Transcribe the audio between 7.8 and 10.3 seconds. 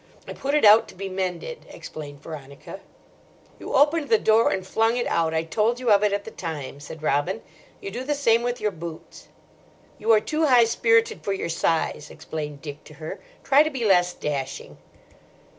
"You do the same with your boots." "You are